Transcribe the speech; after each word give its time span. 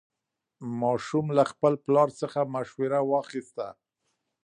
ماشوم 0.81 1.25
له 1.37 1.43
خپل 1.51 1.73
پلار 1.85 2.09
څخه 2.21 2.39
مشوره 2.53 2.99
واخیسته 3.11 3.67